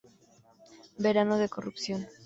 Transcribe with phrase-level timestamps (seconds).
[0.97, 2.01] Verano de corrupción